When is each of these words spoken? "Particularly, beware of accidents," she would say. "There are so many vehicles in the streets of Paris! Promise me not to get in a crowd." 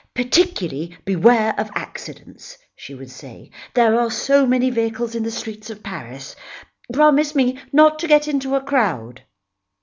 "Particularly, 0.15 0.97
beware 1.05 1.53
of 1.59 1.69
accidents," 1.75 2.57
she 2.75 2.95
would 2.95 3.11
say. 3.11 3.51
"There 3.75 3.99
are 3.99 4.09
so 4.09 4.47
many 4.47 4.71
vehicles 4.71 5.13
in 5.13 5.21
the 5.21 5.29
streets 5.29 5.69
of 5.69 5.83
Paris! 5.83 6.35
Promise 6.91 7.35
me 7.35 7.59
not 7.71 7.99
to 7.99 8.07
get 8.07 8.27
in 8.27 8.41
a 8.51 8.61
crowd." 8.61 9.21